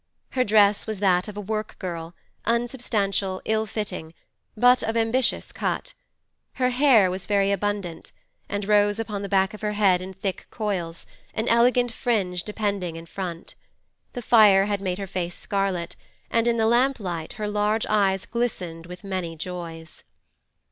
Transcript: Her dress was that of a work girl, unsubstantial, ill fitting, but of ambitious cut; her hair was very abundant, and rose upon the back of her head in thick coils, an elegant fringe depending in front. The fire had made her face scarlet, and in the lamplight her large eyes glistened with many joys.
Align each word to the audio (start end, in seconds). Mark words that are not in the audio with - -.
Her 0.31 0.43
dress 0.43 0.87
was 0.87 0.99
that 0.99 1.27
of 1.27 1.37
a 1.37 1.39
work 1.39 1.77
girl, 1.77 2.15
unsubstantial, 2.45 3.39
ill 3.45 3.67
fitting, 3.67 4.15
but 4.57 4.81
of 4.81 4.97
ambitious 4.97 5.51
cut; 5.51 5.93
her 6.53 6.71
hair 6.71 7.11
was 7.11 7.27
very 7.27 7.51
abundant, 7.51 8.11
and 8.49 8.67
rose 8.67 8.97
upon 8.97 9.21
the 9.21 9.29
back 9.29 9.53
of 9.53 9.61
her 9.61 9.73
head 9.73 10.01
in 10.01 10.11
thick 10.13 10.47
coils, 10.49 11.05
an 11.35 11.47
elegant 11.47 11.91
fringe 11.91 12.41
depending 12.43 12.95
in 12.95 13.05
front. 13.05 13.53
The 14.13 14.23
fire 14.23 14.65
had 14.65 14.81
made 14.81 14.97
her 14.97 15.05
face 15.05 15.35
scarlet, 15.37 15.95
and 16.31 16.47
in 16.47 16.57
the 16.57 16.65
lamplight 16.65 17.33
her 17.33 17.47
large 17.47 17.85
eyes 17.85 18.25
glistened 18.25 18.87
with 18.87 19.03
many 19.03 19.35
joys. 19.35 20.03